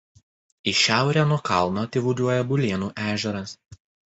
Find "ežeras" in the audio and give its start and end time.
3.13-3.55